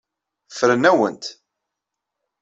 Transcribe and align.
Ffren-awen-t. 0.51 1.25